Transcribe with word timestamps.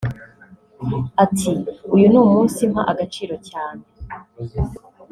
Ati 1.23 1.51
“Uyu 1.95 2.05
ni 2.11 2.17
umunsi 2.25 2.59
mpa 2.71 2.83
agaciro 2.91 3.35
cyane 3.49 3.83